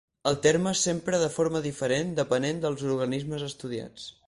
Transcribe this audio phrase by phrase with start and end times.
[0.29, 4.13] El terme s'empra de forma diferent depenent dels organismes estudiats.